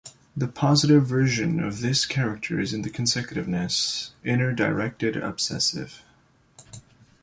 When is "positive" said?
0.47-1.05